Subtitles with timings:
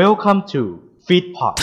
[0.00, 0.62] Welcome to
[1.06, 1.54] Feedpot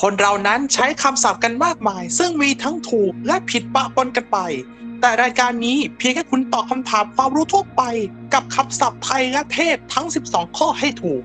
[0.00, 4.38] คนเรานั้นใช้คำศัพท์กันมากมาย ซึ่งมีทั้งถูกและผิดปะปนกันไป
[5.00, 7.82] แต่รายการนี้เพียงแค่คุณตอบคำถามความรู้ทั่วไป
[8.34, 11.22] กับคำศัพท์ไทยและเทศทั้ง 12 ข้อให้ถูก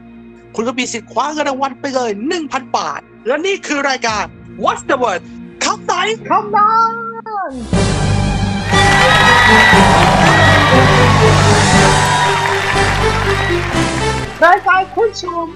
[0.55, 2.11] คุณก็มีสิทธิ์คว้าเงินรางวัลไปเลย
[2.43, 4.25] 1,000 บาท และนี่คือรายการ
[4.63, 5.21] What's the word
[5.63, 5.93] คำไหน
[6.29, 6.93] คำนั้น
[14.45, 15.47] รายการคุณชม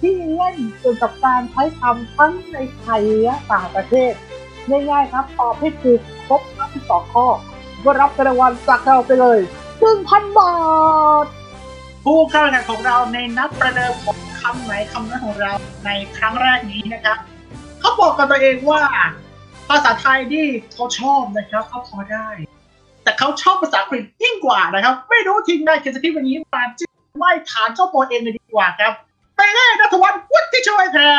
[0.00, 4.12] ที่เล่นเกี่ยวกับการใช้คำทั้งในไทยและต่างประเทศ
[4.70, 7.26] ง่ายๆครับตอบให้ถูกครบทั้งสองข้อ
[7.84, 9.38] ก็รับรางวัลจากเราไปเลย
[9.88, 10.52] 1,000บา
[11.24, 11.26] ท
[12.04, 15.52] ผู้เข้าแข่งขันของเราในนัดประเดิมของคำไหนคำนั้นของเรา
[15.84, 17.18] ในครั้งแรกนี้นะครับ
[17.80, 18.82] เขาบอกกับตัวเองว่า
[19.68, 22.28] ภาษาไทยที่เขาชอบนะครับเขาพอได้
[23.02, 26.86] แต่เขาชอบภาษาอังกฤษยิ่งกว่านะครับ ไม่รู้ทีมงานเขียนสคริปต์วันนี้มาจะ
[27.18, 28.92] ไม่ถามเจ้าตัวเองเลยดีกว่าครับ
[29.36, 31.16] ไปเลยนัทวัฒน์วุฒิช่วยครั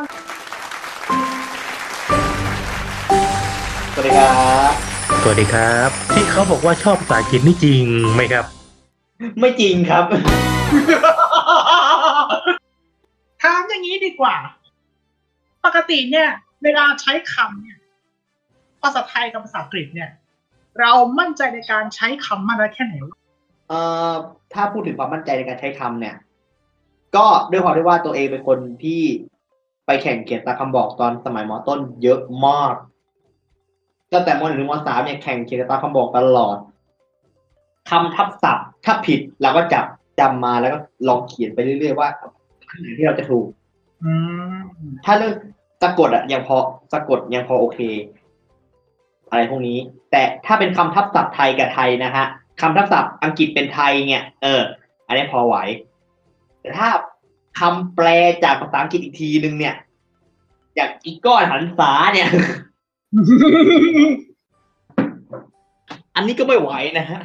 [0.00, 0.02] บ
[3.94, 4.30] สวัสดีครั
[4.70, 4.72] บ
[5.22, 7.82] สวัสดีครับ ที่เขาบอกว่าชอบภาษาอังกฤษนี่จริง
[8.14, 8.55] ไหมครับ
[9.40, 10.04] ไม่จริงครับ
[13.42, 14.36] ถามอย่างนี้ดีกว่า
[15.64, 16.28] ปกติเนี่ย
[16.62, 17.78] เวลาใช้คำเนี่ย
[18.82, 20.10] ภาษาไทยกับภาษาอังกฤษเนี่ย
[20.80, 23.18] เรามั่นใจในการใช้คำมากน้อยแค่ไหนวะ
[23.68, 24.12] เอ่อ
[24.52, 26.16] ถ้าพูดถึงความมั่นใจในการใช้คำเนี่ย
[27.16, 29.02] ก็ด้วยความที่ว่าตัวเองเป็นคนที่
[29.86, 32.74] ไปแข่งเขียนตามคำบอกตอนสมัยมต้น เยอะมาก
[34.12, 36.56] ตั้งแต่มหนึ่งถึงมสามเนี่ยแข่งเขียนตามคำบอกตลอด
[37.90, 39.84] คำทับศัพท์ถ้าผิดเราก็จับ
[40.20, 42.08] จำมาแล้วก็ลองเขียนไปเรื่อยๆว่า
[42.68, 43.46] อันไหนที่เราจะถูก
[44.04, 44.12] อื
[44.52, 44.56] ม
[45.04, 45.34] ถ้าเรื่อง
[45.82, 46.56] สะกดอะยังพอ
[46.92, 47.78] สะกดยังพอโอเค
[49.30, 49.78] อะไรพวกนี้
[50.10, 52.24] แต่ถ้าเป็นคำทับศัพท์ไทยกับไทยนะฮะ
[52.60, 54.62] คำทับศัพท์อังกฤษเป็นไทยเนี่ย เออ
[55.06, 55.56] อันนี้พอไหว
[56.60, 56.88] แต่ถ้า
[57.60, 58.08] คำแปล
[58.44, 59.74] จากภาษาอังกฤษอีกทีนึงเนี่ย
[60.74, 62.28] อย่างอีกก้อนหันษาเนี่ย
[66.14, 67.20] อันนี้ก็ไม่ไหวนะฮะ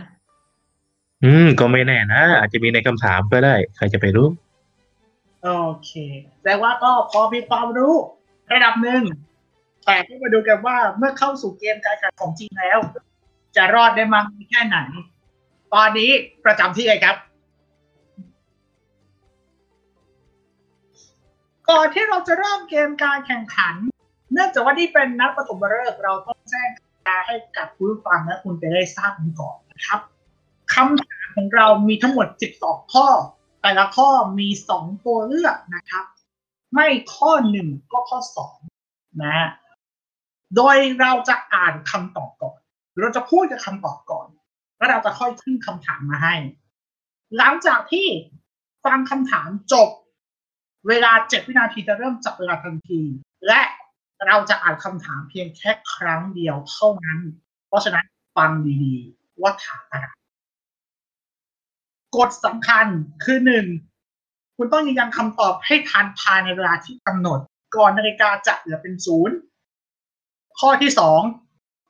[1.24, 4.28] อืม ก็ไม่แน่นะ อาจจะมีในคำถามก็ได้ ใครจะไปรู้
[5.44, 5.50] โอ
[5.86, 5.92] เค
[6.44, 7.94] แต่ว่าก็พอมีความรู้
[8.54, 9.04] ระดับหนึ่ง
[9.86, 12.80] แต่ก็มาดูกันว่าเมื่อเข้าสู่เกมการแข่งขันของจริงแล้ว
[13.56, 14.78] จะรอดได้มากแค่ไหน
[15.74, 16.12] ตอนนี้
[16.46, 17.16] ประจำที่เลยครับ
[21.70, 23.76] ก่อนที่เราจะเริ่มเกมการแข่งขัน
[24.34, 30.00] เนื่องจากว่านี่เป็นนัดปฐมฤกษ์เราต้องแจ้งกติกาให้กับผู้ฟังและคุณไปได้ทราบกันก่อนนะครับ
[30.74, 32.28] คำถามของเรามีทั้งหมด
[32.60, 33.08] 12 ข้อ
[33.62, 34.10] แต่ละข้อ
[34.40, 36.06] มี 2 ตัวเลือกนะครับ
[36.74, 38.20] ไม่ข้อ 1 ก็ข้อ
[38.72, 39.50] 2 นะ
[40.56, 42.58] โดยเราจะอ่านคำตอบก่อน
[43.00, 44.28] เราจะพูดกับคำตอบก่อน
[44.78, 46.36] แล้วเราจะค่อยขึ้นคำถามมาให้
[47.38, 48.08] หลังจากที่
[48.86, 49.90] ฟังคำถามจบ
[50.88, 53.02] เวลา 7 วินาทีจะเริ่มจับเวลาทันที
[53.48, 53.62] และ
[54.28, 57.20] เราจะอ่านคำถามเพียงแค่ครั้งเดียวเท่านั้น
[57.68, 58.06] เพราะฉะนั้น
[58.38, 58.52] ฟัง
[58.84, 60.06] ดีๆ ว่าถามอะไร
[62.18, 62.86] กฎสำคัญ
[63.24, 63.66] คือหนึ่ง
[64.58, 67.40] คุณต้องยืนยันคำตอบให้ทันภายในเวลาที่กำหนด
[67.76, 69.36] ก่อนนาฬิกาจะเหลือเป็นศูนย์
[70.60, 71.22] ข้อที่สอง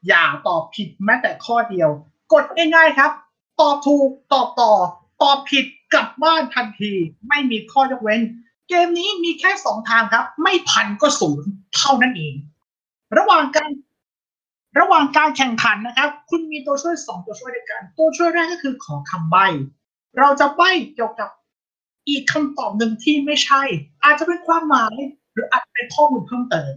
[0.07, 1.89] อย่าตอบผิดแม้แต่ข้อเดียว
[2.33, 3.11] กดง่ายๆครับ
[3.61, 4.73] ตอบถูกตอบต่อ
[5.23, 6.93] ตอบผิดกลับบ้านทันที
[7.27, 8.21] ไม่มีข้อยกเว้น
[8.69, 12.35] เกมนี้มีแค่สองทางครับ ไม่พันก็ศูนย์เท่านั้นเอง
[13.17, 13.69] ระหว่างการ
[14.79, 19.45] ระหว่างการแข่งขันนะครับ คุณมีตัวช่วยสองตัวช่วยด้วยกัน ตัวช่วยแรกก็คือขอคำใบ้
[20.17, 21.29] เราจะใบ้เกี่ยวกับ
[22.09, 23.61] อีกคำตอบหนึ่งที่ไม่ใช่
[24.03, 24.95] อาจจะเป็นความหมาย
[25.33, 26.73] หรืออาจจะเป็นข้อมูลเพิ่มเติม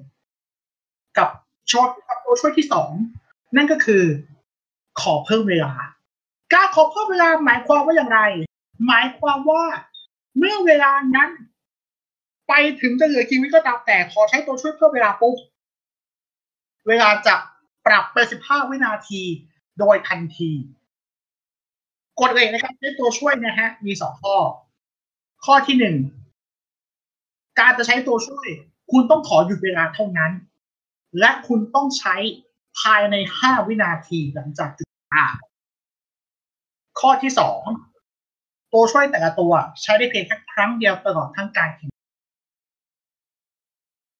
[1.19, 1.29] กับ
[1.71, 2.91] ช็อตกับตัวช่วยที่สอง
[3.57, 4.05] นั่นก็คือ
[5.01, 5.73] ขอเพิ่มเวลา
[6.53, 8.21] การขอเพิ่มเวลาหมายความว่าอย่างไร
[8.87, 9.65] หมายความว่า
[10.39, 11.31] เมื่อเวลานั้น
[12.49, 15.37] ไปถึงจะเหลือกี่วิก็ตามแต่ขอใช้ตัวช่วยเพิ่มเวลาปุ๊บ
[16.89, 17.35] เวลาจะ
[17.87, 19.23] ปรับไปสิบห้าวินาที
[19.79, 20.51] โดยทันที
[22.21, 24.37] กฎเลยนะครับใช้ตัวช่วยนะฮะมีสองข้อ
[25.45, 25.97] ข้อที่หนึ่ง
[27.61, 28.49] การจะใช้ตัวช่วย
[28.93, 30.33] คุณต้องขอหยุดเวลาเท่านั้น
[31.19, 32.15] และคุณต้องใช้
[32.81, 35.25] ภายในห้าวินาทีหลังจากจุดอ่า
[37.01, 37.63] ข้อที่สอง
[38.73, 39.53] ตัวช่วยแต่ละตัว
[39.83, 42.07] ใช้ได้เพียงแค่ครั้งเดียวตลอดทั้งการแข่งขัน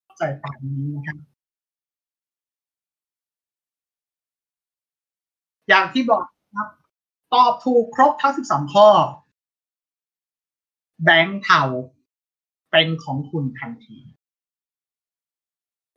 [0.05, 1.19] เข้าใจตามนี้นะครับ
[5.69, 6.25] อย่างที่บอก
[7.35, 8.89] ตอบถูกครบทั้ง 12 ข้อ
[11.05, 11.63] แบงค์เทา
[12.71, 13.99] เป็นของคุณทันที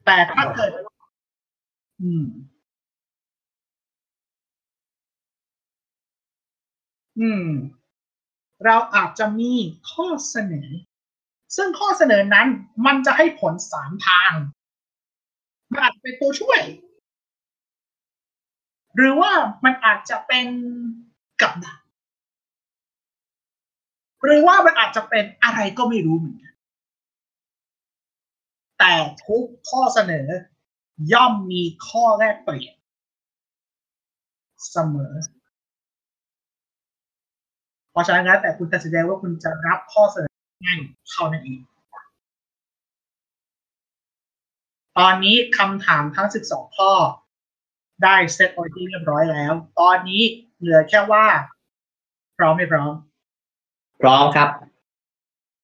[0.05, 0.71] แต่ถ้าเกิด
[2.01, 2.25] อืม
[7.19, 7.47] อืม
[8.65, 9.53] เราอาจจะมี
[9.91, 10.69] ข้อเสนอ
[11.55, 12.47] ซึ่งข้อเสนอนั้น
[12.85, 14.33] มันจะให้ผลสามทาง
[15.71, 16.61] มันอาจจะเป็นตัวช่วย
[18.95, 19.31] หรือว่า
[19.63, 20.47] มันอาจจะเป็น
[21.41, 21.79] กับดัก
[24.23, 26.53] หรือว่ามันอาจจะเป็นอะไรก็ไม่รู้เหมือนกัน
[28.79, 28.93] แต่
[29.25, 32.75] ทุกข้อเสนอย่อมมีข้อแรกเปลี่ยน
[34.71, 35.13] เสมอ
[37.91, 40.35] เพราะฉะนั้นแล้วแต่คุณตัดสินใจว่าคุณจะรับข้อเสนอ
[40.65, 40.79] ง่าย
[41.09, 41.61] เท่านั้นเอง
[44.97, 46.91] ตอนนี้คำถามทั้ง 12 ข้อ
[48.03, 50.23] ได้เซตไว้ที่เรียบร้อยแล้ว ตอนนี้
[50.59, 51.25] เหลือแค่ว่า
[52.37, 52.93] พร้อมไม่พร้อม
[54.01, 54.49] พร้อมครับ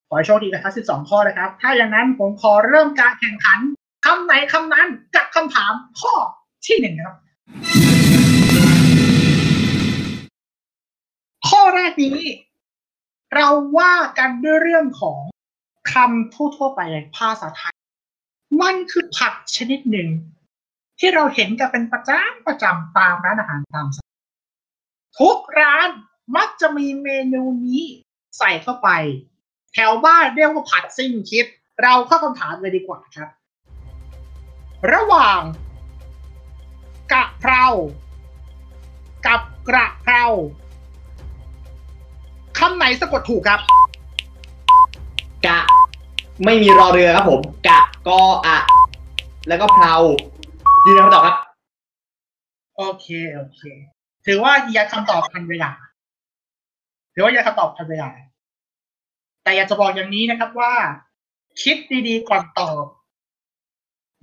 [0.07, 3.60] ขอให้โชคดีนะครับ 12 ข้อนะครับ ถ้าอย่างนั้นผมขอเริ่มการแข่งขัน
[4.06, 6.13] คำไหนคำนั้นกับคำถามข้อ
[6.66, 7.16] ที่หนึ่งครับ
[11.50, 12.18] ข้อแรกนี้
[13.36, 13.48] เรา
[13.78, 15.19] ว่ากันด้วยเรื่องของ
[15.94, 17.75] คำทั่วๆไปในภาษาไทย
[18.62, 20.10] มันคือผักชนิดหนึ่ง
[21.00, 24.02] ที่เราเห็นกันเป็นประจำประจำตามร้านอาหารตามสั่ง
[25.19, 25.89] ทุกร้าน
[26.36, 27.83] มักจะมีเมนูนี้
[28.38, 28.89] ใส่เข้าไป
[29.74, 31.45] แถวบ้านเรียกว่าผัดสิ้นคิด
[31.83, 33.30] เราเข้าคำถามเลยดีกว่าครับ
[34.94, 35.42] ระหว่าง
[37.13, 37.65] กะเพรา
[39.25, 40.25] กับกระเพรา
[42.59, 43.59] คำไหนสะกดถูกครับ
[45.48, 45.59] กะ
[46.45, 48.57] ไม่มีรอเรือครับผม กะกออะ
[49.48, 49.95] แล้วก็เพรา
[50.86, 51.38] ยืนยันคำตอบครับ
[52.77, 53.62] โอเค โอเค
[54.25, 55.71] ถือว่ายืนยันคำตอบทันเวลา
[57.13, 58.09] ถือว่ายืนยันคำตอบทันเวลา
[59.43, 60.73] แต่อยากจะบอกอย่างนี้นะครับว่า
[61.61, 61.77] คิด
[62.07, 62.85] ดีๆก่อนตอบ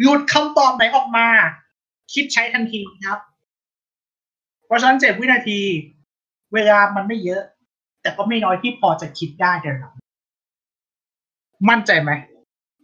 [0.00, 1.26] หลุดคำตอบไหนออกมา
[2.12, 3.20] คิดใช้ทันทีครับ
[4.66, 5.60] เพราะฉะนั้นเจ็ดวินาที
[6.54, 7.42] เวลามันไม่เยอะ
[8.02, 9.94] แต่ก็ไม่น้อยที่พอจะคิดได้เดี๋ยวหลัง
[11.68, 12.10] มั่นใจไหม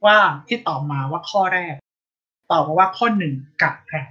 [0.05, 0.17] ว่า
[0.47, 1.75] ที่ตอบมาว่าข้อแรก
[2.51, 4.11] ตอบมาว่าข้อหนึ่งกับแพง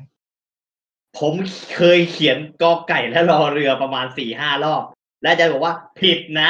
[1.20, 1.34] ผม
[1.76, 4.84] เคยเขียนกอไก่และรอเรือประมาณสี่ห้ารอบ
[5.22, 6.50] และอาจารย์บอกว่าผิดนะ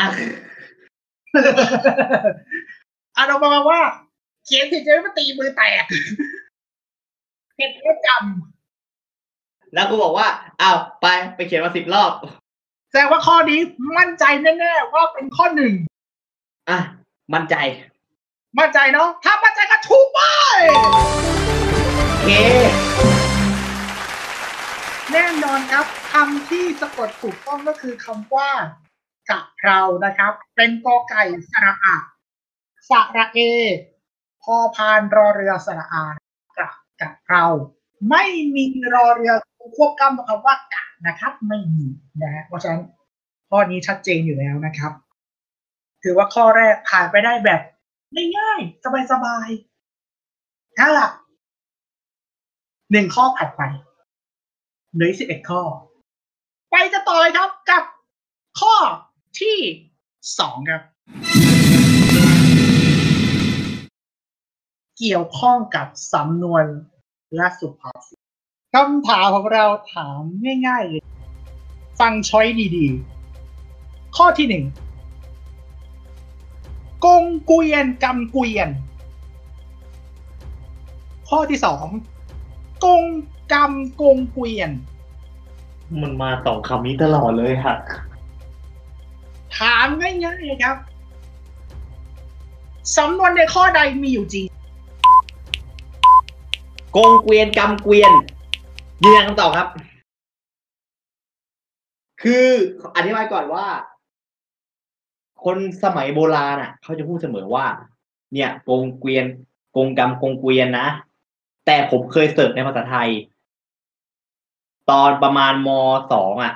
[3.18, 3.80] อารมณ์ประมาณว่า
[4.46, 5.86] เขียนผิดจะไม่มาตีมือแตก
[7.58, 8.10] เห็นก็จ
[9.74, 10.28] แล้วกูบอกว่า
[10.62, 13.60] อ้าวไปไปเขียนมาสิบรอบำแสดงว่าข้อนี้
[13.98, 15.74] มั่นใจแน่ๆว่าเป็นข้อหนึ่ง
[16.70, 16.80] อะ
[17.34, 17.56] มั่นใจ
[18.60, 20.20] มั่นใจเนาะถ้ามั่นใจก็ถูกไป
[22.26, 23.15] เก
[25.14, 28.50] แน่นอนครับคำที่สะกดถูกต้องก็คือคำว่า
[29.30, 31.98] กะเพรานะครับ เป็นกอไก่สระอะ
[32.90, 33.40] สระเอ
[34.44, 36.06] พอพานรอเรือสระอา
[36.58, 36.70] กะ
[37.02, 37.46] กะเพรา
[38.10, 38.26] ไม่
[38.56, 39.34] มีรอเรือ
[39.78, 41.88] ควบกำกับคำว่ากะนะครับ ไม่มี
[42.22, 42.82] นะฮะเพราะฉะนั้น
[43.50, 44.92] ข้อนี้ชัดเจนอยู่แล้วนะครับ
[46.04, 47.62] ถือว่าข้อแรกผ่านไปได้แบบ
[48.38, 51.10] ง่ายๆสบายๆถ้าล่ะ
[52.92, 53.62] หนึ่งข้อผ่านไป
[54.96, 55.62] เหลือสิบเอ็ดข้อ
[56.72, 57.84] ไปจะต่อเลยครับกับ
[58.60, 58.76] ข้อ
[59.40, 59.58] ที่
[60.40, 60.82] สองครับ
[64.98, 66.66] เกี่ยวข้องกับสำนวน
[67.36, 68.20] และสุภาษิต
[68.74, 70.20] คำถามของเราถาม
[70.68, 71.04] ง่ายๆเลย
[72.00, 74.66] ฟังช้อยดีๆ ข้อที่หนึ่ง
[77.06, 78.70] กงเกวียนกำเกวียน
[81.30, 81.86] ข้อที่สอง
[82.86, 83.04] กง
[83.54, 84.72] กำกงเกวียน
[86.02, 87.76] มันมาสองคำนี้ตลอดเลยค่ะ
[89.58, 90.78] ถามง่ายๆครับ
[92.98, 94.46] สำนวนในข้อใดมีอยู่จริง
[96.96, 98.12] กงเกวียนกำเกวียน
[99.04, 99.68] ยืนยันคำตอบครับ
[102.22, 102.48] คือ
[102.96, 103.66] อธิบายก่อนว่า
[105.44, 107.66] คนสมัยโบราณอะ เขาจะพูดเสมอว่า
[108.34, 109.26] เนี่ยกงเกวียน
[109.76, 110.88] กงกำกงเกวียนนะ
[111.66, 113.10] แต่ผมเคยเสิร์ชในภาษาไทย
[114.90, 115.70] ตอนประมาณม
[116.12, 116.54] สองอะ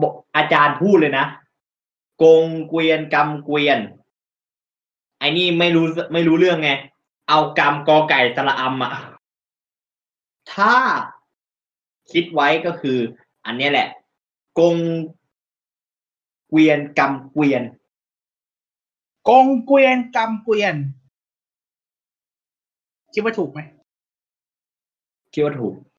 [0.00, 1.26] บอกอาจารย์พูดเลยนะ
[2.22, 3.78] กงเกวียนกำเกวียน
[5.18, 6.70] ไอ้นี่ไม่รู้ไม่รู้เรื่องไง
[7.28, 8.92] เอากำกอไก่สระอำอะ
[10.52, 10.74] ถ้า
[12.12, 12.98] คิดไว้ก็คือ
[13.46, 13.88] อันเนี้ยแหละ
[14.58, 14.76] กง
[16.48, 17.62] เกวียนกำเกวียน
[19.28, 20.74] กงเกวียนกำเกวียน
[23.12, 23.60] คิดว่าถูกไหม
[25.32, 25.91] คิดว่าถูกก็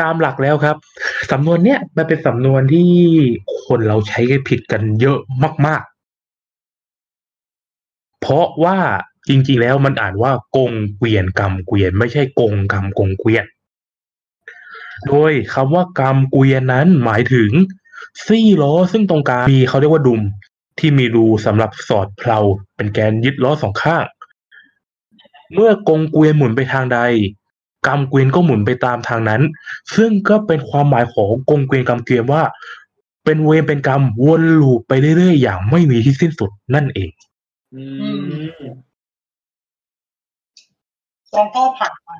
[0.00, 0.76] ตามหลักแล้วครับ
[1.32, 2.90] สำนวนเนี้ยมันเป็นสำนวนที่
[3.66, 5.18] คนเราใช้กันผิดกันเยอะ
[5.66, 5.82] มาก
[7.46, 8.78] ๆ เพราะว่า
[9.28, 13.44] จริง ๆ แล้วมันอ่านว่ากงเกวียนกรรมเกวียน ไม่ใช่กงกรรมกงเกวียน
[15.06, 17.50] โดยคำว่ากรรมเกวียนนั้นหมายถึง
[18.26, 20.22] ซี่ล้อซึ่งตรงกลางมีเขาเรียกว่าดุม
[20.78, 22.38] ที่มีรูสำหรับสอดเพลา
[22.76, 24.04] เป็นแกนยึดล้อสองข้าง
[25.54, 26.98] เมื่อกงเกวียนหมุนไปทางใด
[27.86, 29.42] กรรมเกวียนก็หมุนไปตามทางนั้น
[29.96, 32.42] ซึ่งก็เป็นความหมายของกงเกวียนกรรมเกวียนว่า
[33.24, 37.10] เป็นเวรเป็นกรรมวนลูปไปเรื่อยๆอย่างไม่มีที่สิ้นสุดนั่นเอง
[41.32, 42.10] สองข้อผ่านไป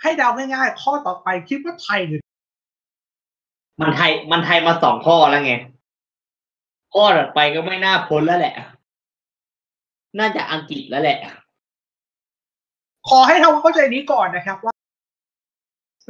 [0.00, 2.22] ให้เดาง่ายๆข้อต่อไปคิดว่าไทยหรือ
[3.80, 5.54] มันไทยมันไทยมาสองข้อแล้วไง
[6.94, 8.54] ข้อถัดไปก็ไม่น่าพ้นแล้วแหละ
[10.18, 11.18] น่าจะอังกฤษแล้วแหละ
[13.08, 14.74] ขอให้ทำความเข้าใจนี้ก่อนนะครับว่า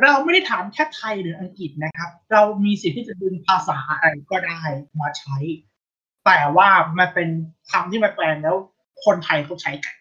[0.03, 4.63] เราไม่ได้ถามแค่ไทยหรืออังกฤษนะครับ เรามีสิทธิ์ที่จะดึงภาษาอะไรก็ได้
[5.01, 5.37] มาใช้
[6.27, 6.69] แต่ว่า
[6.99, 7.29] มันเป็น
[7.71, 8.57] คำที่มาแปลงแล้ว
[9.05, 9.95] คนไทยเขาใช้กัน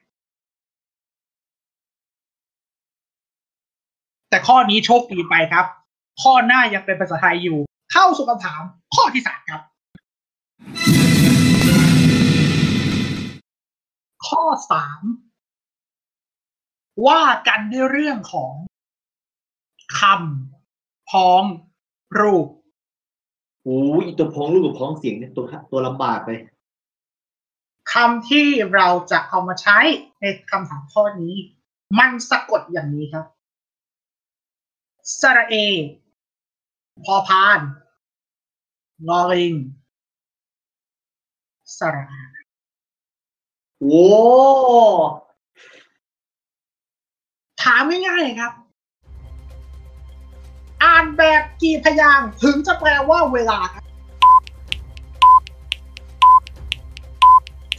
[4.30, 5.66] แต่ข้อนี้โชคดีไปครับ
[6.22, 7.60] ข้อหน้ายังเป็นภาษาไทยอยู่
[7.94, 8.62] เข้าสู่คำถาม
[8.96, 9.62] ข้อที่สามครับ
[14.28, 15.02] ข้อสาม
[17.08, 18.54] ว่ากันด้วยเรื่องของ
[20.00, 21.44] คำพ้อง
[22.20, 22.48] รูป
[23.64, 26.40] โอ้ยอีตัวพ้องลูกกับพ้องเสียงเนี่ยตัวตัวลำบากเลย
[27.94, 29.80] คำที่เราจะเอามาใช้
[30.20, 31.36] ในคำถามข้อนี้
[32.00, 33.26] มันสะกดอย่างนี้ครับ
[35.20, 35.56] สระเอ
[37.06, 37.60] พอพาน
[39.08, 39.54] งอลิง
[41.78, 42.24] สระอา
[43.80, 44.06] โอ้
[47.64, 48.54] ถามง่ายๆครับ
[50.84, 53.84] อ่านแบบกี่พยางค์ถึงจะแปลว่าเวลาครับ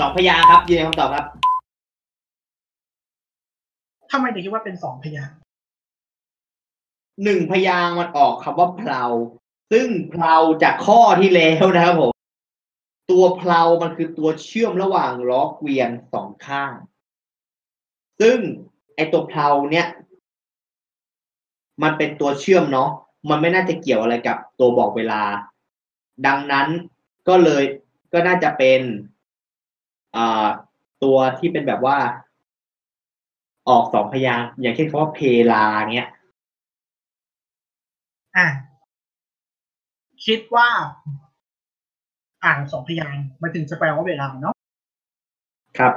[0.01, 1.27] สองพยางค์ครับยืนยันคำตอบครับ
[4.11, 5.37] ทำไมถึงคิดว่าเป็นสองพยางค์
[7.25, 9.05] หนึ่งพยางค์มันออกคำว่าเพลา
[9.73, 12.13] ซึ่งเพลาจากข้อที่แล้วนะครับผม
[13.11, 16.73] ตัวเพลามันคือตัวเชื่อมระหว่างล้อเกวียนสองข้าง
[18.21, 18.39] ซึ่ง
[18.71, 18.72] ไอ
[19.13, 19.89] ตัวเพลาเนี่ย
[21.83, 22.91] มันเป็นตัวเชื่อมเนาะ
[23.31, 25.23] มันไม่น่าจะเกี่ยวอะไรกับตัวบอกเวลา
[26.27, 26.67] ดังนั้น
[27.29, 27.63] ก็เลย
[28.13, 28.81] ก็น่าจะเป็น
[30.17, 30.47] อ่า
[31.03, 31.99] ตัวที่เป็นแบบว่า
[33.69, 35.19] ออกสองพยางค์อย่างเช่นคำว่าเพ
[35.53, 36.09] ลาเนี้ย
[38.37, 38.47] อะ
[40.27, 40.69] คิดว่า
[42.45, 44.55] อ่านสองพยางค์มันถึงจะแปลว่าเวลาเนาะ
[45.79, 45.95] ครับ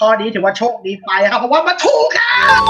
[0.00, 2.62] ข้อนี้ถือว่าโชคดีไปครับเพราะว่ามาถูกครับ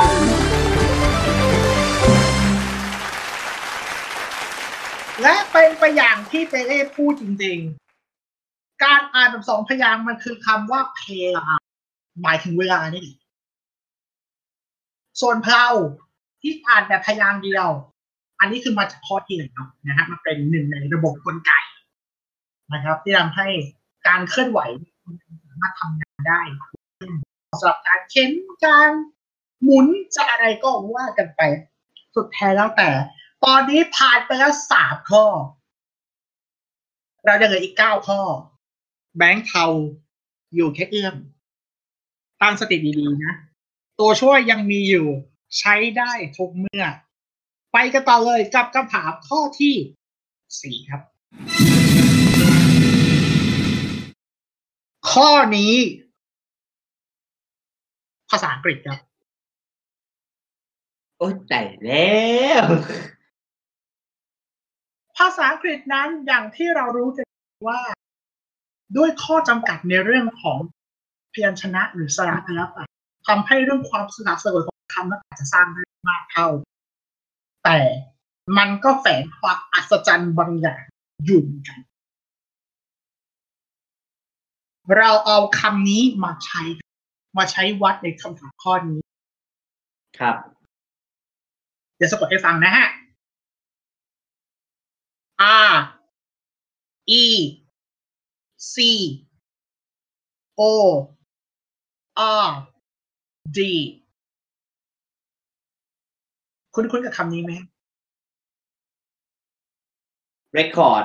[5.23, 7.59] และเป็นไปอย่างที่เปเล่พูดจริง
[8.23, 11.00] ๆ การอ่านแบบสองพยางมันคือคำว่าเพ
[11.37, 11.47] ลา
[12.23, 13.06] หมายถึงเวลานี่
[15.21, 15.66] ส่วนเพลา
[16.40, 17.68] ที่อ่านแบบพยางเดียว
[18.40, 21.52] อันนี้คือมาจากข้อที่หนึ่งครับนะฮะมันเป็นหนึ่งในระบบกลไก
[22.73, 23.49] นะครับ ที่ทำให้
[24.09, 24.61] การเคลื่อนไหว
[25.47, 26.40] สามารถทำงานได้
[27.59, 28.31] สำหรับการเข็น
[28.65, 28.91] การ
[29.62, 31.41] หมุนจะอะไรก็ว่ากันไป
[32.15, 32.88] สุดแท้แล้วแต่
[33.45, 35.25] ตอนนี้ผ่านไปแล้วสามข้อ
[37.26, 38.21] เราจะเหลืออีกเก้าข้อ
[39.17, 39.67] แบงค์เทา
[40.55, 41.17] อยู่แค่เอื้อม
[42.43, 43.35] ตั้งสติดีๆนะ
[44.00, 45.07] ตัวช่วยยังมีอยู่
[45.59, 46.85] ใช้ได้ทุกเมื่อ
[47.73, 49.75] ไปกันต่อเลยกับคำถามข้อที่
[50.61, 51.03] สี่ครับ
[55.12, 55.75] ข้อนี้
[58.30, 59.00] ภาษาอังกฤษครับ
[61.18, 62.16] โอ้ยแต่แล้
[62.62, 62.64] ว
[65.16, 67.26] ภาษาอังกฤษนั้นอย่างที่เรารู้กัน
[67.68, 67.80] ว่า
[68.97, 70.59] ด้วยข้อจำกัดในเรื่องของ
[71.33, 72.85] พยัญชนะหรือสระแล้วแต่
[73.26, 76.49] ทำให้เรื่องความสลับสลวยของคำนั้นอาจจะสร้างได้มากเท่า
[77.64, 77.78] แต่
[78.59, 80.83] มันก็แฝงความอัศจรรย์บางอย่าง
[81.26, 81.78] อยู่เหมือนกัน
[84.97, 86.62] เราเอาคำนี้มาใช้
[87.38, 89.00] มาใช้วัดในคำถามข้อนี้
[90.19, 90.37] ครับ
[91.97, 92.87] เดี๋ยวสะกดให้ฟังนะฮะ
[95.71, 95.75] R
[97.23, 97.25] E
[98.75, 98.76] C
[100.61, 100.62] O
[102.45, 102.49] R
[103.57, 103.59] D
[106.75, 107.52] คุ้นๆกับคำนี้ไหม
[110.57, 111.05] record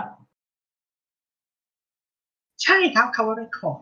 [2.63, 3.79] ใช่ครับคำว่า record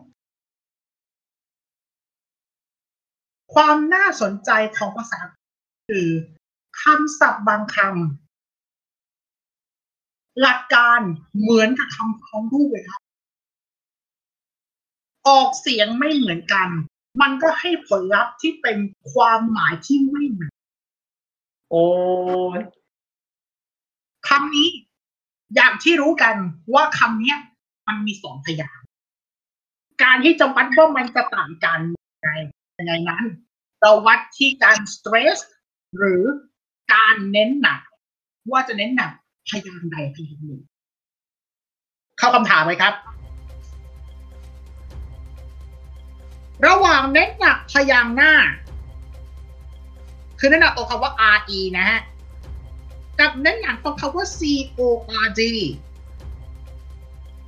[3.54, 5.20] ความน่าสนใจของภาษา
[5.88, 6.08] คือ
[6.82, 7.88] คำศัพท์บางคำ
[10.40, 11.00] หลักการ
[11.40, 13.00] เหมือนกับคำพ้องรูปเลยครับ
[15.28, 16.68] ออกเสียงไม่เหมือนกัน
[17.20, 18.78] มันก็ให้ผลลัพธ์ที่เป็น
[19.12, 20.52] ความหมายที่ไม่เหมือน
[21.70, 21.84] โอ้
[22.58, 22.60] ย
[24.28, 24.68] คำนี้
[25.54, 26.34] อย่างที่รู้กัน
[26.74, 27.38] ว่าคำเนี้ย
[27.86, 28.86] มันมีสองพยางค์
[30.02, 31.80] การที่จะวัดว่ามันจะต่างกัน
[32.14, 32.30] ยังไง
[32.80, 33.24] ยังไงนั้น
[33.80, 35.38] เราวัดที่การสเตรส
[35.96, 36.22] หรือ
[36.92, 37.80] การเน้นหนัก
[38.50, 39.12] ว่าจะเน้นหนัก
[39.48, 40.62] พยางใดพยางหนึ่ง
[42.18, 42.94] เข้าคำถามไหมครับ
[46.66, 48.34] ระหว่างเน้นหนักพยางหน้า
[50.38, 52.00] คือเน้นหนักตรงคำว่า re นะฮะ
[53.20, 55.40] กับเน้นหนักตรงคำว่า cord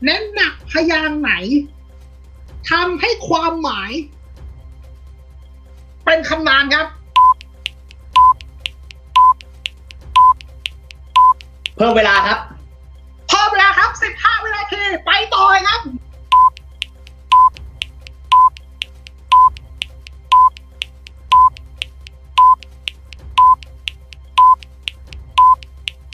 [0.05, 1.33] เน้นหนักพยางไหน
[2.71, 3.93] ทำให้ความหมาย
[6.15, 6.87] เป็นคำนามครับ
[11.77, 12.39] เพิ่มเวลาครับ
[13.31, 15.81] พอเวลาครับ 15 วินาที ไปต่อเลยครับ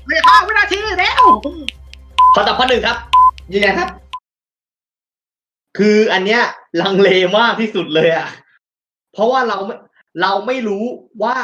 [0.05, 1.25] เหลือ5วินาทีเร็ว
[2.35, 2.97] ขอตอบข้อหนึ่งครับ
[3.52, 3.90] ยืนยันครับ
[5.78, 6.43] คืออันเนี้ย
[6.81, 8.28] ลังเลมากที่สุดเลยอะ
[9.14, 9.75] เพราะว่าเราไม่
[10.20, 10.84] เราไม่รู้
[11.22, 11.37] ว่า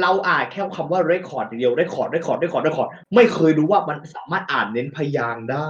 [0.00, 5.66] เราอ่านแค่คำว่า record อย่างเดียว record record record record ไม่เคยรู้ว่ามันสามารถอ่านเน้นพยางค์ได้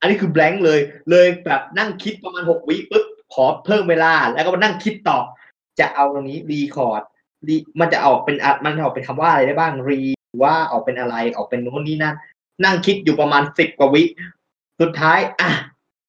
[0.00, 0.80] อันนี้คือ blank เลย
[1.10, 5.18] เลยแบบนั่งคิดประมาณหกวิปุ๊บขอเพิ่มเวลา แล้วก็มานั่งคิดต่อ
[5.80, 7.02] จะเอาตรงนี้ record
[7.48, 10.00] รีมันจะออกเป็นอะมันจะออกเป็นคำว่าอะไรได้บ้าง re
[10.42, 12.14] ว่าออกเป็นอะไรออกเป็นโน้นนี่นั่น
[12.64, 14.02] นั่งคิดอยู่ประมาณสิบกว่าวิ
[14.80, 15.50] สุดท้าย อะ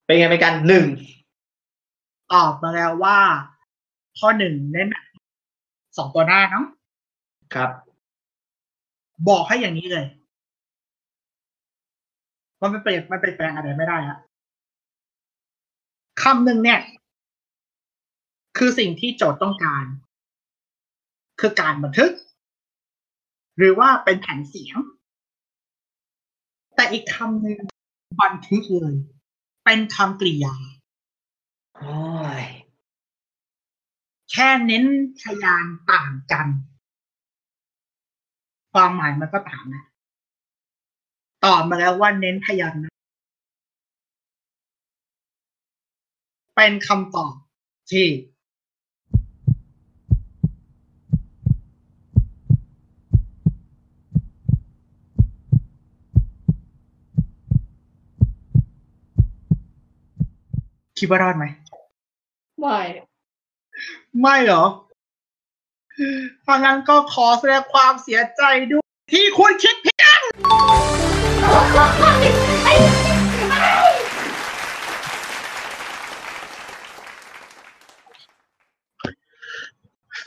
[0.06, 0.86] เป็นไงเป็นกันหนึ่ง
[2.34, 3.20] ตอบมาแล้วว่า
[4.20, 5.06] ข้อหนึ่งเน้นหนัก
[5.98, 6.66] สองตัวหน้าเนาะ
[7.54, 7.70] ครับ
[9.30, 10.06] บอกให้อย่างนี้เลย
[12.62, 14.18] มันเป็นเปลี่ยนมันเป็นแปลงอะไรไม่ได้อะ
[16.24, 16.80] คำหนึ่งเนี่ย
[18.58, 19.86] คือสิ่งที่โจทย์ต้องการ
[21.40, 22.12] คือการบันทึก
[23.58, 24.78] หรือว่าเป็นแผ่นเสียง
[26.76, 27.60] แต่อีกคำหนึ่ง
[28.22, 28.96] บันทึกเลย
[29.66, 30.56] เป็นคำกริยา
[31.78, 31.98] โอ้
[32.44, 32.46] ย
[34.38, 34.86] แค่เน้น
[35.24, 36.48] พยานต่างกัน
[38.74, 39.84] ความหมายมันก็ต่างนะ
[41.46, 42.94] ตอบมาแล้วว่าเน้นพยานนะ
[46.56, 47.34] เป็นคำตอบ
[47.92, 48.08] ที่
[60.98, 61.46] คิดว่ารอดไหม
[62.60, 62.80] ไม่
[64.22, 64.64] ไม่เหรอ
[66.46, 69.96] ถ้างั้นก็ขอแสดงความเสียใจด้วย ที่คุณคิดผิด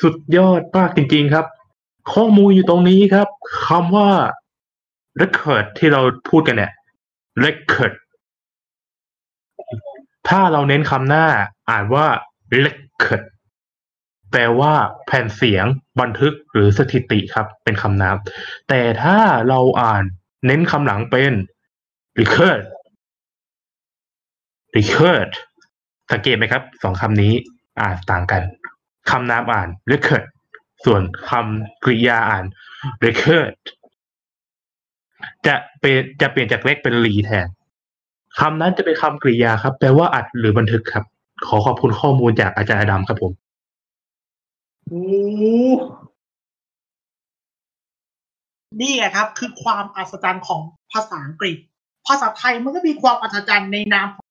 [0.03, 1.47] สุดยอดมากจริงๆครับ
[2.13, 3.29] ข้อมูลอยู่ตรงนี้ครับ
[3.67, 4.11] คำว่า
[5.21, 6.73] record ที่เราพูดกันเนี่ย
[7.45, 7.93] record
[10.29, 11.27] ถ้าเราเน้นคำหน้า
[11.71, 12.07] อ่านว่า
[12.65, 13.23] record
[14.31, 14.75] แปลว่า
[15.07, 15.67] แผ่นเสียง
[16.01, 18.17] บันทึกหรือสถิติครับ เป็นคำนาม
[18.69, 20.05] แต่ถ้าเราอ่าน
[20.47, 21.33] เน้นคำหลังเป็น
[22.21, 22.61] record
[24.77, 25.31] record
[26.13, 27.33] สังเกตไหมครับสองคำนี้
[27.81, 28.43] อ่านต่างกัน
[29.11, 30.25] คำนามอ่าน record
[30.85, 32.45] ส่วนคำกริยาอ่าน
[33.05, 33.53] record
[35.47, 37.49] จะเป็นจะเปลี่ยนจากเล็กเป็นรีแทน
[38.41, 41.05] คำนั้นจะเป็นคำกริยาครับ แปลว่าอัดหรือบันทึกครับ
[41.47, 43.33] ขอขอบคุณข้อมูลจากอาจารย์อดัมครับผม
[44.89, 45.07] โอ้
[48.81, 50.61] นี่ไงครับ คือความอัศจรรย์ของ
[50.93, 51.57] ภาษาอังกฤษ
[52.07, 54.27] ภาษาไทยมันก็มีความอัศจรรย์ในนามของ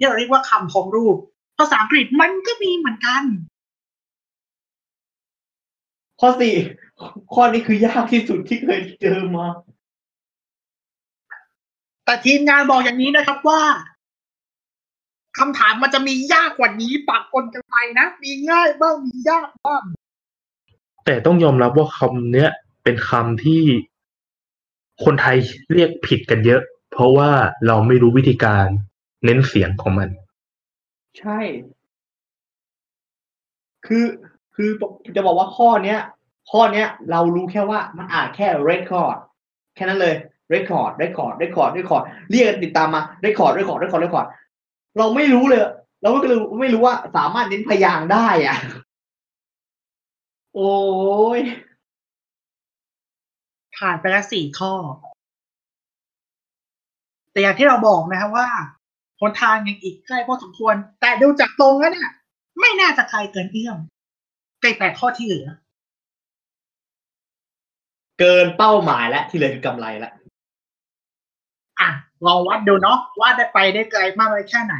[0.00, 1.16] ที่เราเรียกว่าคำทองรูป
[1.58, 3.22] ภาษาอังกฤษมันก็มีเหมือนกัน
[6.20, 6.54] ข้อสี่
[7.34, 9.46] ข้อนี้คือยากที่สุดที่เคยเจอมา
[12.04, 13.60] แต่ทีมงานบอกอย่างนี้นะครับว่า
[15.38, 19.82] คำถามมันจะมียากกว่านี้ปากปนกันไปนะมีง่ายบ้างมียากบ้าง
[21.04, 22.50] แต่ต้องยอมรับว่าคำเนี้ย
[22.84, 23.62] เป็นคำที่
[25.04, 25.36] คนไทย
[25.72, 27.30] เรียกผิดกันเยอะ เพราะว่า
[27.66, 28.66] เราไม่รู้วิธีการ
[29.24, 30.08] เน้นเสียงของมัน
[31.18, 31.38] ใช่
[33.86, 34.06] คือ
[34.54, 34.70] คือ
[35.16, 36.00] จะบอกว่าข้อเนี้ย
[36.50, 39.16] ข้อเนี้ย เรารู้แค่ว่ามันอ่านแค่ record
[39.74, 40.14] แค่นั้นเลย
[40.54, 44.26] record record record record เรียกกันติดตามมา record record record record
[44.98, 45.60] เราไม่รู้เลย
[46.02, 48.58] เราก็เลยไม่รู้ว่าสามารถเน้นพยางค์ได้อะ
[50.54, 50.72] โอ้
[51.38, 51.40] ย
[53.76, 54.72] ผ่านไปแล้วสี่ข้อ
[57.32, 58.48] แต่อย่างที่เราบอกนะครับว่า
[59.20, 62.10] หนทางยังอีกไกลพอสมควร แต่ดูจากตรงแล้วเนี่ย
[62.60, 63.78] ไม่น่าจะไกลเกินเอื้อม
[64.60, 65.46] ใกล้แปดข้อที่เหลือ
[68.20, 70.12] เกินเป้าหมายแล้วที่เหลือคือกำไรแล้ว
[71.82, 71.92] อะ
[72.26, 74.74] ลองวัดดูเนาะว่าได้ไปได้ไกลมากเลยแค่ไหน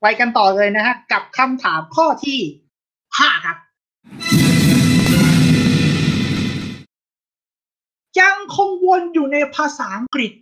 [0.00, 2.40] ไปกันต่อเลยนะฮะ กับคำถามข้อที่
[3.18, 3.58] ห้าครับ
[8.20, 10.32] ยังคงวนอยู่ในภาษาอังกฤษ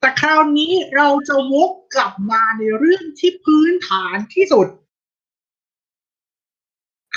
[0.00, 4.68] แต่คราวนี้เราจะวกกลับมาในเรื่องที่พื้นฐานที่สุด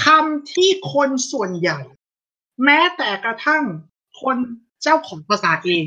[0.04, 1.80] คำที่คนส่วนใหญ่
[2.64, 3.64] แม้แต่กระทั่ง
[4.22, 4.38] คน
[4.82, 5.86] เจ้าของภาษาเอง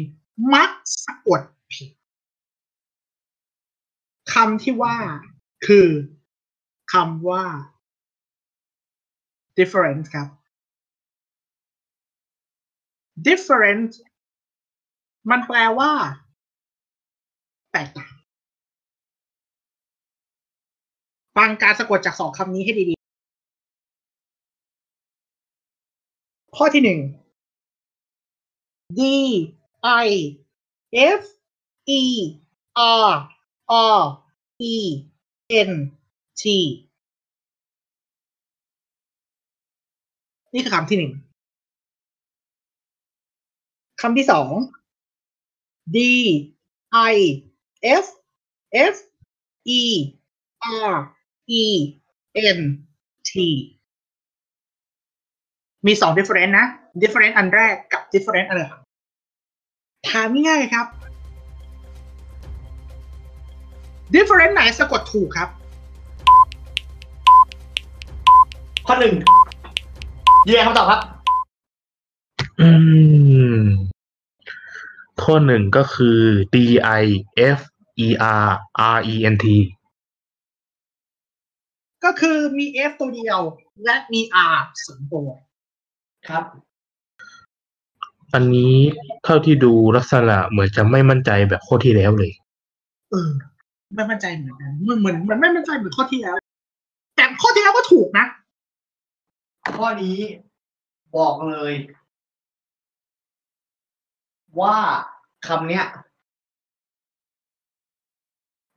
[0.54, 0.70] มัก
[1.04, 1.40] สะกด
[1.72, 1.90] ผิด
[4.32, 4.96] คำที่ว่า
[5.66, 5.88] คือ
[6.92, 7.44] คำว่า
[9.58, 10.28] different ครับ
[13.28, 13.90] different
[15.30, 15.92] มันแปลว่า
[17.72, 18.12] แตกต่าง
[21.36, 23.06] ฟังการสะกดจากสองคำนี้ให้ดีๆ
[26.56, 27.00] ข้อที่หนึ่ง
[28.98, 29.00] D
[29.82, 30.38] I
[30.92, 31.22] F
[31.86, 32.02] E
[32.76, 33.28] R
[33.68, 34.22] R
[34.60, 35.04] E
[35.50, 35.72] N
[36.40, 36.42] T
[40.52, 41.12] นี่คือคำที่หนึ่ง
[44.00, 44.50] คำที่สอง
[45.94, 45.98] D
[47.12, 47.16] I
[48.04, 48.06] F
[48.92, 48.96] F
[49.80, 49.82] E
[50.92, 50.94] R
[51.62, 51.64] E
[52.56, 52.60] N
[53.28, 53.30] T
[55.86, 56.66] มีสอง different นะ
[57.02, 58.80] different อันแรกกับ different อันหลัง
[60.10, 60.86] ถามง่ายๆครับ
[64.14, 65.48] different ไหนสะกดถูกครับ
[68.86, 69.14] ข้อหนึ่ง
[70.48, 71.00] ยืนยันคำตอบครับ
[72.60, 72.68] อื
[73.58, 73.62] ม
[75.22, 76.18] ข้อหนึ่งก็คือ
[76.54, 76.56] D
[77.02, 77.04] I
[77.56, 77.60] F
[78.06, 78.08] E
[78.44, 78.48] R
[78.96, 79.46] R E N T
[82.04, 83.40] ก็คือมี F ตัวเดียว
[83.84, 84.20] และมี
[84.52, 85.28] R สองตัว
[86.28, 86.44] ครับ
[88.34, 88.74] อันนี้
[89.24, 92.32] เท่าที่ดูลักษณะเหมือนจะไม่มั่นใจแบบข้อที่แล้วเลย
[93.10, 93.30] เออ
[93.94, 96.36] ไม่มั่นใจเหมือนกันเหมือนเหมือนมันไม่มั่นใจเหมือนข้อที่แล้ว
[97.16, 98.26] แต่ข้อที่แล้วก็ถูกนะ
[99.78, 100.18] ข้อนี้
[101.16, 101.72] บอกเลย
[104.60, 104.76] ว่า
[105.46, 105.84] คำเนี้ย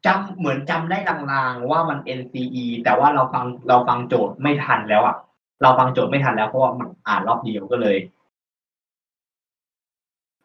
[0.05, 5.15] จำเหมือนจำได้ลางๆว่ามัน NCE แต่ว่าเราฟังเราฟังโจทย์ไม่ทันแล้วอะ
[5.62, 7.98] เราฟังโจทย์ไม่ทันแล้วเพราะว่ามันอ่านรอบเดียวก็เลย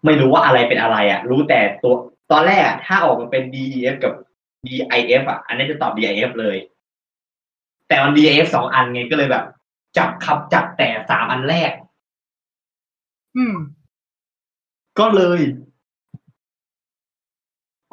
[0.05, 1.95] ไม่รู้ว่าอะไรเป็นอะไรอะรู้แต่ตัว
[2.33, 4.13] ตอนแรกอะถ้าออกมาเป็น DEF กับ
[4.67, 6.57] DIF อะอันนี้จะตอบ DIF เลย
[7.89, 9.45] แต่มัน DIF สองอันไงก็เลยแบบ
[9.97, 11.71] จับคำจับแต่สามอันแรก
[13.37, 13.55] อืม
[14.99, 15.41] ก็เลย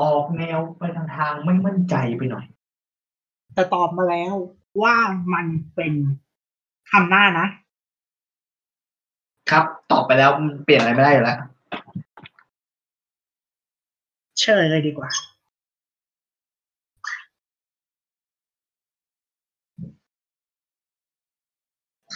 [0.01, 2.45] ออกแนวไปทางทางไม่มั่นใจไปหน่อย
[3.53, 4.33] แต่ตอบมาแล้ว
[4.81, 4.95] ว่า
[5.33, 5.93] มันเป็น
[6.91, 7.47] คำหน้านะ
[9.49, 11.39] ครับตอบไปแล้วมันเปลี่ยนอะไรไม่ได้อยู่แล้ว
[14.39, 15.09] เชิญเลยดีกว่า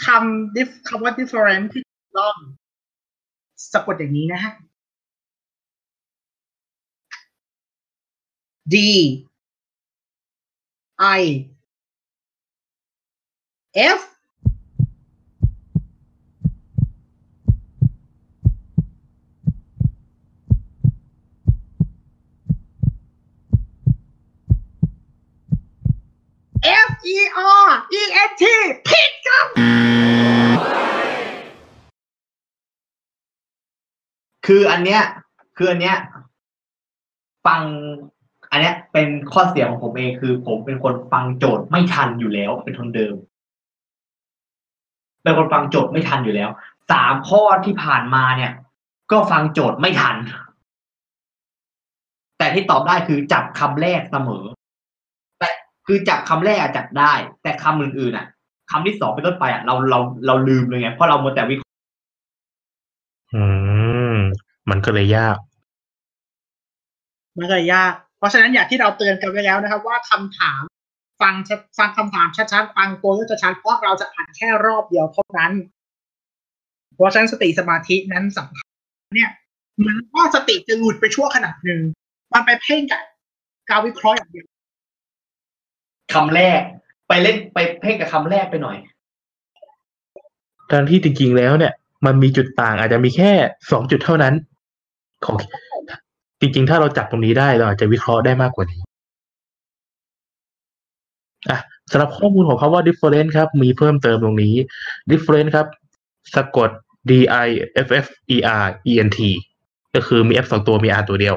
[0.03, 2.35] คำ diff คำว่า different ที่ถูกต้อง
[3.71, 4.53] สะกดอย่างนี้นะฮะ
[8.73, 8.75] D
[11.19, 11.21] I
[13.97, 14.01] F
[26.89, 27.15] F E
[27.63, 27.67] R
[27.99, 28.43] E N T
[28.87, 29.45] ผิดครับ
[34.45, 35.01] คืออันเนี้ย
[35.57, 35.97] คืออันเนี้ย
[37.45, 37.61] ฟัง
[38.51, 43.15] อันเนี้ย เป็นข้อเสียของผมเองคือ ผมเป็นคนฟังโจทย์ไม่ทันอยู่แล้ว เป็นคนเดิม
[45.23, 46.49] เป็นคนฟังโจทย์ไม่ทันอยู่แล้ว
[46.91, 48.51] สามข้อที่ผ่านมาเนี่ย
[49.11, 50.15] ก็ฟังโจทย์ไม่ทัน
[52.37, 54.45] แต่ที่ตอบได้คือจับคำแรกเสมอ
[55.87, 58.25] คือจับคำแรกอะจับได้ แต่คำอื่นๆอะ
[58.71, 61.75] คำที่สองเป็นต้นไปอะเราเราเราลืมเลยไงเพราะเรามัวแต่วิเคราะห์
[63.33, 63.43] อื
[64.15, 64.17] ม
[64.69, 65.37] มันก็เลยยาก
[67.37, 70.61] มันก็เลยยาก เพราะฉะนั้นอย่างที่เราเตือนกันไว้แล้วนะครับ ว่าคำถาม
[71.21, 75.53] ฟังชัดฟังคำถามชัดๆฟังตัวเลือกชัดๆเพราะเราจะอ่านแค่รอบเดียวเท่านั้น
[76.95, 78.69] เพราะฉะนั้นสติสมาธินั้นสำคัญ
[79.15, 79.31] เนี่ย
[79.77, 81.81] เหมือนว่าสติจะหลุดไปชั่วขณะหนึ่ง
[82.33, 83.01] มันไปเพ่งกับ
[83.69, 84.47] การวิเคราะห์อย่างเดียว
[86.13, 86.61] คำแรก
[87.07, 88.77] ไปเล่นไปเพ่งกับคำแรกไปหน่อย
[90.71, 91.73] ทั้งที่จริงๆแล้วเนี่ย
[92.05, 93.31] มันมีจุดต่างอาจจะมีแค่
[93.71, 94.33] สองจุดเท่านั้น
[95.25, 95.35] ของ
[96.41, 98.81] จริงๆ ถ้าเราจับตรงนี้ได้เราอาจจะวิเคราะห์ได้มากกว่านี้
[101.49, 101.59] อะ
[101.91, 104.55] สำหรับข้อมูลของคาว่า different ครับ มีเพิ่มเติมตรงนี้
[105.11, 105.67] different ครับ
[106.35, 106.69] สะกด
[107.09, 107.11] d
[107.45, 107.47] i
[107.85, 109.19] f f e r e n t
[109.95, 111.35] ก็คือมี f สองตัวมี r ตัวเดียว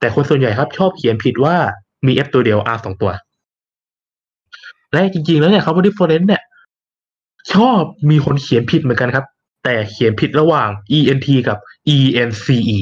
[0.00, 1.56] แต่คนส่วนใหญ่ครับชอบเขียนผิดว่า
[2.06, 3.10] มี f ตัวเดียว r สองตัว
[4.94, 6.42] และจริงๆแล้วเนี่ยคำว่า different เนี่ย
[7.52, 7.80] ชอบ
[8.10, 9.24] มีคนเขียนผิดเหมือนกันครับ
[9.64, 11.58] แต่เขียนผิดระหว่าง e n t กับ
[11.96, 12.78] e n c e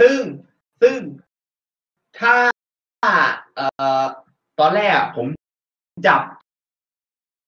[0.00, 0.20] ซึ่ง
[0.82, 0.98] ซึ่ง
[2.18, 2.34] ถ้า
[3.54, 3.66] เอ่
[4.02, 4.04] อ
[4.60, 5.26] ตอนแรกอะผม
[6.06, 6.20] จับ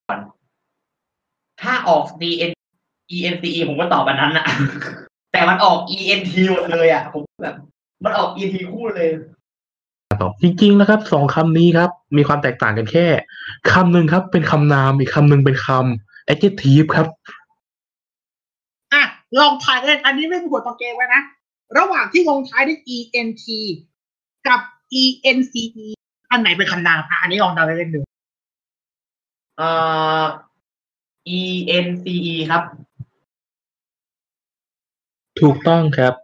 [0.09, 0.21] ก่อน
[1.62, 2.53] ถ้าออก D N
[3.14, 4.47] E N C E ผมก็ตอบอันนั้นอะ
[5.33, 7.57] แต่มันออก E N T หมดเลยอะผมแบบ
[8.05, 9.11] มันออก E N T คู่เลย
[10.42, 13.07] จริงๆนะครับสองคำนี้ครับ มีความแตกต่างกันแค่
[13.72, 17.07] คำหนึ่งครับ เป็นคำนามอีกคำหนึ่งเป็นคำ adjective ครับ
[18.92, 19.02] อะ
[19.38, 21.22] ลองทายเล่นอันนี้ไม่มีบทต่อเกมไว้นะ
[21.78, 23.44] ระหว่างที่ลงท้ายด้วย e n t
[24.46, 24.61] กับ
[25.02, 25.04] e
[25.37, 25.64] n c e
[26.31, 28.00] อันไหนเป็นคำนามอะอันนี้ลองเดาเล่นๆดู
[29.57, 29.68] เอ่
[30.22, 30.24] อ
[31.38, 31.40] E
[31.85, 32.62] N C E ครับ
[35.40, 36.14] ถูกต้องครับ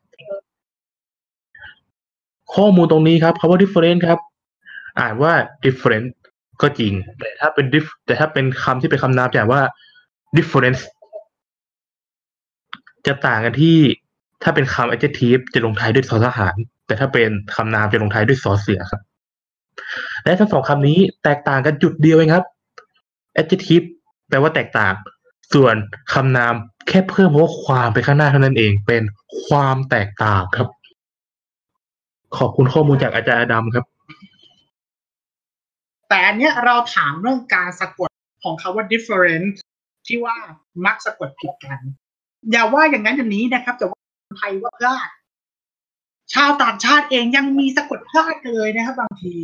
[2.54, 4.18] ข้อมูลตรงนี้ครับคำว่า different ครับ
[5.00, 5.32] อ่านว่า
[5.64, 6.06] different
[6.62, 9.62] ก็จริง แต่ถ้าเป็น diff แต่ถ้าเป็นคำที่เป็นคำนามจะอ่านว่า
[10.36, 10.82] difference
[13.06, 13.78] จะต่างกันที่
[14.42, 19.02] ถ้าเป็นคำ adjective จะลงท้ายด้วยสอทหาร แต่ถ้าเป็นคำนามจะลงท้ายด้วยสอเสือครับ
[20.24, 22.44] และทั้งสองคำนี้แตกต่างกันจุดเดียวเองครับ
[23.40, 23.86] adjective
[24.28, 24.94] แปลว่าแตกต่าง
[25.54, 25.74] ส่วน
[26.12, 26.54] คำนาม
[26.88, 29.02] แค่เพิ่มเพราะว่าความไปข้างหน้าเท่านั้นเอง เป็น
[29.44, 30.68] ความแตกต่างครับ
[32.38, 33.84] ขอบคุณข้อมูลจากอาจารย์อดัมครับ
[36.08, 38.10] แต่อันเนี้ยเราถามเรื่องการสะกด
[38.42, 39.48] ของคาว่า different
[40.06, 40.36] ที่ว่า
[40.84, 41.78] มักสะกดผิดกัน
[42.50, 45.08] อย่าว่าอย่างนั้นอย่างนี้นะครับแต่ว่าคนไทยว่าพลาด
[46.34, 49.34] ชาวต่างชาติเองยังมีสะกดพลาดกันเลยนะครับ บางที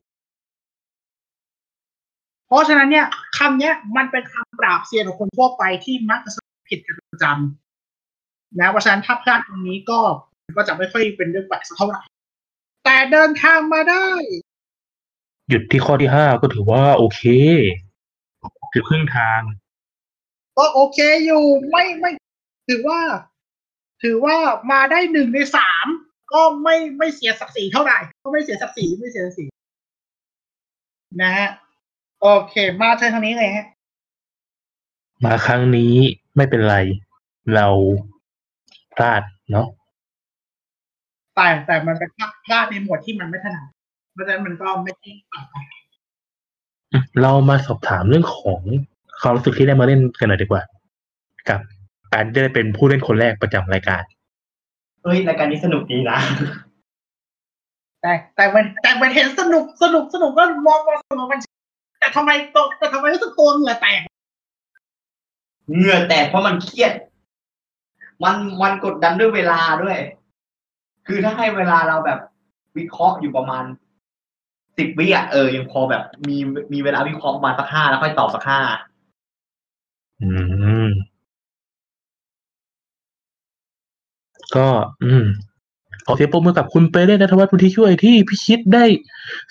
[2.47, 3.07] เพราะฉะนั้นเนี่ย
[3.39, 9.99] คำเนี้ย มันเป็นคำปราบเซียนของคนทั่วไปที่มักจะสะกดผิดกันประจำนะเพราะฉะนั้นถ้าพลาดตรงนี้ก็
[10.57, 12.01] ก็จะไม่ค่อยเป็นเรื่องแปลกสักเท่าไหร่
[13.13, 14.09] เดินทางมาได้
[15.49, 17.23] หยุดที่ข้อที่ห้าก็ถือว่าโอเค
[18.73, 19.41] คือครึ่งทาง
[20.57, 22.11] ก็โอเคอยู่ไม่ไม่
[22.69, 23.01] ถือว่า
[24.03, 24.37] ถือว่า
[24.71, 25.87] มาได้หนึ่งในสาม
[26.33, 29.47] ก็ไม่ไม่เสียศักดิ์ศรีเท่าไหร่ ก็ไม่เสียศักดิ์ศรีไม่เสียศักดิ์ศรี
[31.23, 31.49] นะฮะ
[32.21, 33.67] โอเค มาเชิญทางนี้เลยฮะ
[35.25, 35.95] มาครั้งนี้
[36.37, 36.77] ไม่เป็นไร
[37.55, 37.67] เรา
[38.95, 39.67] พลาดเนาะ
[41.41, 42.11] แต่แต่มันเป็น
[42.47, 43.67] พลาดในหมวดที่มันไม่ถนัด
[44.13, 45.47] เพราะฉะนั้นมันก็ไม่ได้ปรับ
[46.93, 48.61] อืมเรามาสอบถามเรื่องของ
[49.21, 50.63] ความรู้สึกที่ได้มาเล่นกันหน่อยดีกว่า
[51.49, 51.61] กับ
[52.13, 54.03] การที่ได้เป็นผู้เล่นคนแรกประจำรายการ
[55.03, 56.19] เฮ้ยรายการนี้สนุกดีนะ
[58.03, 61.41] แต่แต่มันแต่มันเห็นสนุกสนุกสนุกก็มองว่าสนุกมัน
[62.01, 64.01] แต่ทำไมตัวแต่ทำไมรู้สึกตัวเหงื่อแตก
[65.77, 66.93] เหงื่อแตกเพราะมันเครียด
[68.23, 69.99] มันมันกดดันด้วยเวลาด้วย
[71.11, 72.19] คือถ้าให้เวลาเราแบบ
[72.79, 73.65] วิเคราะห์อยู่ประมาณ
[74.79, 76.37] สิบวิอะเออยังพอแบบมี
[76.73, 78.61] มีเวลาวิเคราะห์ประมาณสักห้าแล้วค่อยตอบสักห้า
[80.23, 80.31] อื
[80.87, 80.89] ม
[84.57, 84.69] ก็
[85.05, 85.25] อืม
[86.07, 88.85] ขอเสียงปรบมือกับคุณเปเร่นัทวัฒน์พุทธิช่วยที่พิชิตได้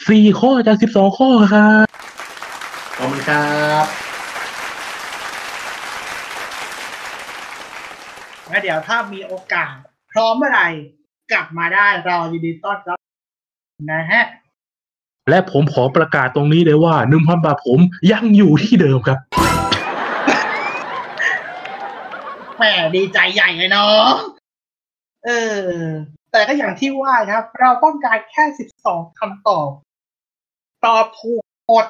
[0.07, 1.85] สี่ข้อจากสิบสองข้อครับ
[2.97, 3.85] ขอบคุณครับ
[8.49, 9.73] แล้วเดี๋ยวถ้ามีโอกาส
[10.11, 10.67] พร้อมเมื่อไหร่
[11.31, 12.99] กลับมาได้เรายินดีต้อนรับ
[13.91, 14.25] นะฮะ
[15.29, 17.79] และผมขอประกาศตรงนี้เลยว่าหนึ่งพันบาทผม
[18.11, 19.19] ยังอยู่ที่เดิมครับ
[22.57, 22.63] แหม
[22.95, 24.07] ดีใจใหญ่เลยเนาะ
[25.25, 25.29] เอ
[25.61, 25.73] อ
[26.31, 29.69] แต่ก็อย่างที่ว่าครับ เราต้องการแค่สิบสองคำตอบ
[30.85, 31.85] ตอบถูกหมด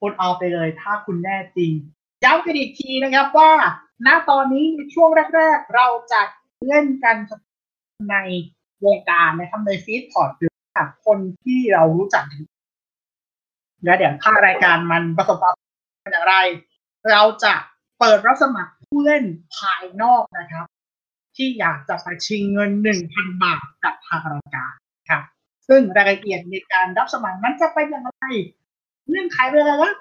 [0.00, 1.72] คุณเอาไปเลย ถ้าคุณแน่จริง
[2.24, 3.52] ย้ำกันอีกทีนะครับว่า
[4.06, 6.20] ณตอนนี้ในช่วงแรก ๆ เราจะ
[6.66, 7.16] เล่นกัน
[8.10, 8.16] ใน
[8.84, 12.24] วงการนะครับในฟีดพอร์ตหรือว่าคนที่เรารู้จัก
[13.84, 16.36] และเดี๋ยวถ้ารายการมันประสบความสำเร็จอย่างไร
[17.10, 17.54] เราจะ
[17.98, 19.24] เปิดรับสมัครผู้เล่น
[19.56, 20.66] ภายนอกนะครับ
[21.36, 24.72] ที่อยากจะไปชิงเงินหนึ่งพันบาทกับทางรายการ
[25.08, 25.22] ครับ
[25.68, 28.24] ซึ่งรายละเอียดในการรับสมัครนั้นจะเป็นอย่างไร
[29.08, 29.94] เงื่อนไขเป็นอะไรนะ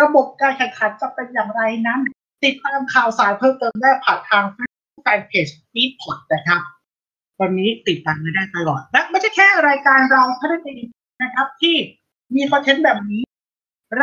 [0.00, 2.00] ระบบการแข่งขันจะเป็นอย่างไรนั้น
[2.44, 4.44] ติดตามข่าวสารเพิ่มเติมได้ผ่านทาง
[5.04, 6.60] แฟนเพจฟีดพอตนะครับ
[7.38, 10.84] ตอนนี้ติดตามม่ได้ตลอด และไม่ใช่แค่รายการเราเท่านั้นเอง
[11.22, 11.76] นะครับ ที่
[12.34, 13.22] มีคอนเทนต์แบบนี้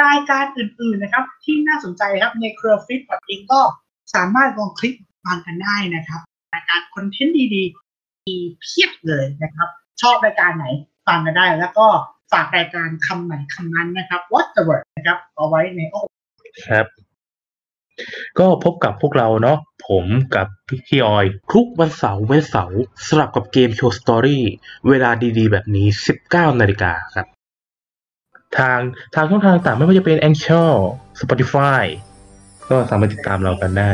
[0.01, 3.61] รายการอื่นๆนะครับ ที่น่าสนใจครับในเครือฟิตพอดเองก็
[4.15, 4.93] สามารถลองคลิก
[5.25, 6.21] ฟังกันได้นะครับ
[6.53, 9.69] รายการ content ดีๆมีเพียบเลยนะครับ
[10.01, 10.65] ชอบรายการไหน
[11.07, 11.87] ฟังกันได้ แล้วก็
[12.31, 15.99] ฝากรายการคำไหนคำนั้นนะครับ What the word นะครับเอาไว้ในโอ้
[16.67, 16.85] ครับ
[18.39, 20.47] ก็พบกับพวกเราเนาะผมกับ
[20.87, 24.43] พี่ออย ทุกวันเสาร์วันเสาร์สลับกับเกมโชว์สตอรี่
[24.89, 25.87] เวลาดีๆ แบบนี้
[26.23, 27.27] 19นาฬิกาครับ
[28.57, 28.79] ทาง
[29.15, 30.71] ทางช่องทางต่างไม่ว่าจะเป็น a n c h o r
[31.21, 31.83] Spotify
[32.69, 33.91] ก็สามารถติดตามเรากันได้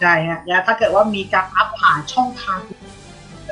[0.00, 2.60] ใช่ฮะแล้วถ้าเกิดว่ามีการอัพผ่านช่องทาง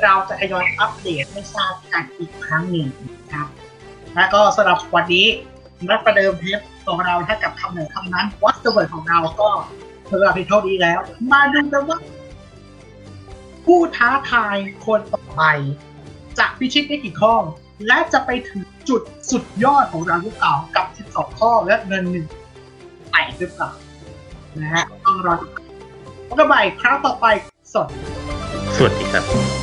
[0.03, 2.87] เราจะทยอยอัปเดตให้ทราบกันอีกครั้งหนึ่ง
[3.33, 3.47] ครับ
[4.15, 5.27] แล้วก็สำหรับวันนี้
[5.89, 9.49] นัดประเดิมเทปของเราถ้ากับคำไหนคำนั้น What's the word ของเราก็
[10.09, 10.99] สำหรับเพียงเท่านี้แล้ว
[11.31, 11.99] มาดูกันว่า
[13.65, 15.43] ผู้ท้าทายคนต่อไป
[16.39, 17.35] จะพิชิตได้กี่ข้อ
[17.87, 22.25] และจะไปถึงจุดสุดยอดของเราหรือเปล่ากับ 12 ข้อและเงินหนึ่ง
[23.11, 23.69] แตกหรือเปล่า
[24.61, 25.63] นะฮะต้องรอดตาม
[26.27, 27.25] พบกันใหม่ครั้งต่อไป
[27.73, 27.87] สด
[28.75, 29.62] สวัสดีครับ